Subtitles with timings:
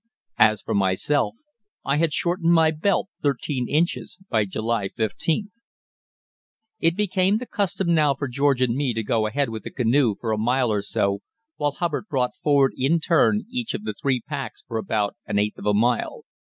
[0.39, 1.35] As for myself,
[1.85, 5.61] I had shortened my belt thirteen inches since July 15th.
[6.79, 10.15] It became the custom now for George and me to go ahead with the canoe
[10.19, 11.19] for a mile or so
[11.57, 15.59] while Hubbard brought forward in turn each of the three packs for about an eighth
[15.59, 16.23] of a mile.